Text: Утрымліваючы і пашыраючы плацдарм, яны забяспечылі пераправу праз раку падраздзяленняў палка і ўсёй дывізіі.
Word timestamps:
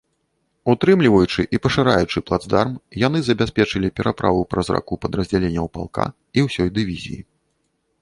Утрымліваючы 0.71 1.45
і 1.55 1.59
пашыраючы 1.65 2.23
плацдарм, 2.31 2.73
яны 3.05 3.19
забяспечылі 3.29 3.93
пераправу 4.01 4.41
праз 4.57 4.67
раку 4.77 4.93
падраздзяленняў 5.07 5.73
палка 5.81 6.05
і 6.37 6.51
ўсёй 6.51 6.69
дывізіі. 6.81 7.21